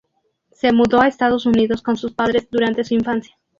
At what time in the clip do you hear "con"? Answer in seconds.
1.83-1.95